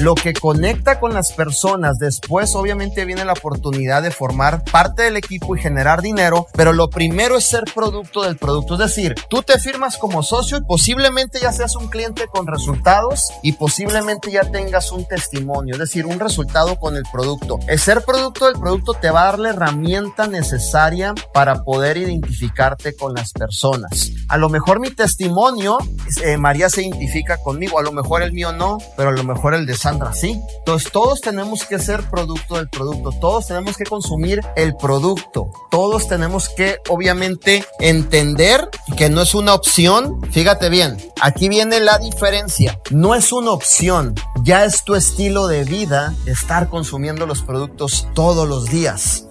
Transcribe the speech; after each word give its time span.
lo 0.00 0.14
que 0.14 0.32
conecta 0.32 0.98
con 0.98 1.14
las 1.14 1.32
personas. 1.32 1.98
Después, 1.98 2.54
obviamente, 2.54 3.04
viene 3.04 3.24
la 3.24 3.32
oportunidad 3.32 4.02
de 4.02 4.10
formar 4.10 4.64
parte 4.64 5.02
del 5.02 5.16
equipo 5.16 5.56
y 5.56 5.60
generar 5.60 6.02
dinero, 6.02 6.46
pero 6.54 6.72
lo 6.72 6.90
primero 6.90 7.36
es 7.36 7.44
ser 7.44 7.64
producto 7.74 8.22
del 8.22 8.36
producto. 8.36 8.74
Es 8.74 8.80
decir, 8.80 9.14
tú 9.28 9.42
te 9.42 9.58
firmas 9.58 9.96
como 9.96 10.22
socio 10.22 10.58
y 10.58 10.62
posiblemente 10.62 11.40
ya 11.40 11.52
seas 11.52 11.76
un 11.76 11.88
cliente 11.88 12.26
con 12.28 12.46
resultados 12.46 13.30
y 13.42 13.52
posiblemente 13.52 14.30
ya 14.30 14.42
tengas 14.50 14.92
un 14.92 15.06
testimonio, 15.06 15.74
es 15.74 15.80
decir, 15.80 16.06
un 16.06 16.20
resultado 16.20 16.76
con 16.78 16.96
el 16.96 17.04
producto. 17.12 17.58
El 17.68 17.78
ser 17.78 18.02
producto 18.04 18.46
del 18.46 18.58
producto 18.58 18.94
te 18.94 19.10
va 19.10 19.22
a 19.22 19.24
dar 19.26 19.38
la 19.38 19.50
herramienta 19.50 20.26
necesaria 20.26 21.14
para 21.32 21.62
poder 21.62 21.96
identificarte 21.96 22.96
con 22.96 23.14
las 23.14 23.32
personas. 23.32 24.10
A 24.28 24.36
lo 24.36 24.48
mejor 24.48 24.80
mi 24.80 24.90
testimonio, 24.90 25.78
eh, 26.22 26.36
María 26.36 26.68
se 26.68 26.82
identifica 26.82 27.38
conmigo, 27.38 27.78
a 27.78 27.82
lo 27.82 27.92
mejor 27.92 28.22
el 28.22 28.32
mío 28.32 28.52
no, 28.52 28.78
pero 28.96 29.10
a 29.10 29.12
lo 29.12 29.24
mejor 29.24 29.54
el 29.54 29.66
de 29.66 29.76
Sí. 30.14 30.40
Entonces 30.58 30.90
todos 30.92 31.20
tenemos 31.20 31.64
que 31.64 31.78
ser 31.78 32.02
producto 32.10 32.56
del 32.56 32.68
producto, 32.68 33.12
todos 33.20 33.46
tenemos 33.46 33.76
que 33.76 33.84
consumir 33.84 34.40
el 34.56 34.76
producto, 34.76 35.50
todos 35.70 36.08
tenemos 36.08 36.48
que 36.48 36.78
obviamente 36.88 37.64
entender 37.78 38.68
que 38.96 39.08
no 39.08 39.22
es 39.22 39.34
una 39.34 39.54
opción. 39.54 40.20
Fíjate 40.30 40.68
bien, 40.68 40.96
aquí 41.20 41.48
viene 41.48 41.80
la 41.80 41.98
diferencia. 41.98 42.80
No 42.90 43.14
es 43.14 43.32
una 43.32 43.52
opción, 43.52 44.14
ya 44.42 44.64
es 44.64 44.84
tu 44.84 44.94
estilo 44.94 45.46
de 45.46 45.64
vida 45.64 46.14
estar 46.26 46.68
consumiendo 46.68 47.26
los 47.26 47.42
productos 47.42 48.08
todos 48.14 48.48
los 48.48 48.66
días. 48.66 49.26